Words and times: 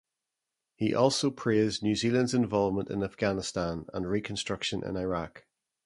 He 0.73 0.95
also 0.95 1.29
praised 1.29 1.83
New 1.83 1.93
Zealand's 1.93 2.33
involvement 2.33 2.89
in 2.89 3.03
Afghanistan 3.03 3.85
and 3.93 4.09
reconstruction 4.09 4.83
in 4.83 4.97
Iraq. 4.97 5.45